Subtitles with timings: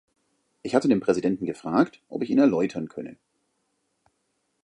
[0.63, 3.17] Ich hatte den Präsidenten gefragt, ob ich ihn erläutern könne.